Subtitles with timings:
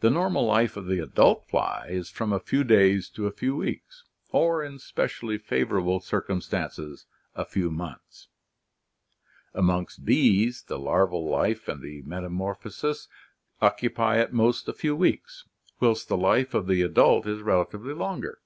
[0.00, 3.54] The normal life of the adult fly is from a few days to a few
[3.54, 8.26] weeks, or in specially favorable circumstances, a few months....
[9.54, 13.06] Amongst bees, the larval life and the metamorphosis
[13.62, 15.46] occupy at most a few weeks,
[15.78, 18.38] whilst the life 210 ORGANIC EVOLUTION of the adult is relatively longer.